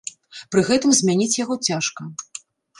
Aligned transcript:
Пры 0.53 0.63
гэтым 0.69 0.95
змяніць 1.01 1.37
яго 1.43 1.61
цяжка. 1.71 2.11